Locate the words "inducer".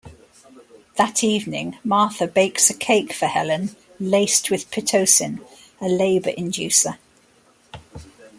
6.31-6.97